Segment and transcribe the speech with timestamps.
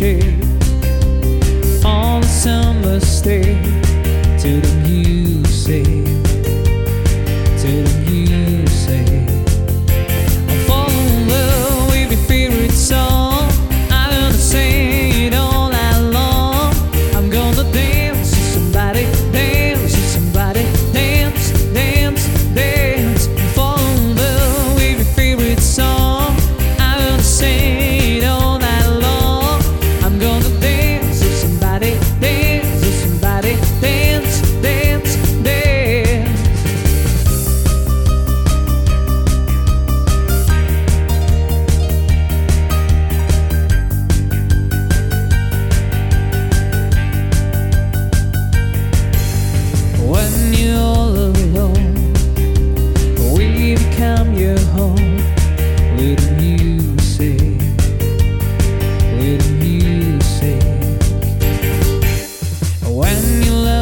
[0.00, 0.32] chair
[1.84, 3.66] on the summer stage
[4.40, 5.99] to the music.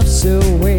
[0.09, 0.78] Your away